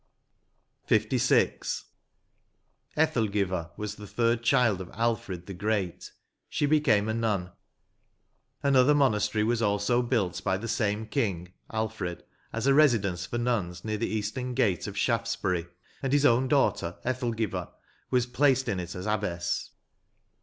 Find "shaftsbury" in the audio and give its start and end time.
14.97-15.67